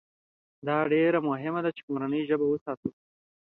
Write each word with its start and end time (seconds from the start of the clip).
دا 0.67 0.77
مهمه 1.29 1.61
ده 1.65 1.71
چې 1.77 1.81
مورنۍ 1.89 2.21
ژبه 2.29 2.45
وساتو. 2.49 2.89